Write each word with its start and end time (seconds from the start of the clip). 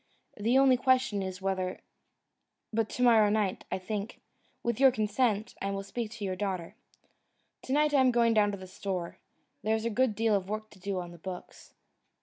The 0.35 0.57
only 0.57 0.77
question 0.77 1.21
is, 1.21 1.43
whether 1.43 1.79
But 2.73 2.89
to 2.89 3.03
morrow 3.03 3.29
night, 3.29 3.65
I 3.71 3.77
think, 3.77 4.19
with 4.63 4.79
your 4.79 4.89
consent, 4.89 5.53
I 5.61 5.69
will 5.69 5.83
speak 5.83 6.09
to 6.13 6.25
your 6.25 6.35
daughter. 6.35 6.73
To 7.61 7.71
night 7.73 7.93
I 7.93 7.99
am 8.01 8.09
going 8.09 8.33
down 8.33 8.49
to 8.51 8.57
the 8.57 8.65
store; 8.65 9.19
there 9.61 9.75
is 9.75 9.85
a 9.85 9.91
good 9.91 10.15
deal 10.15 10.33
of 10.35 10.49
work 10.49 10.71
to 10.71 10.79
do 10.79 10.99
on 10.99 11.11
the 11.11 11.19
books." 11.19 11.75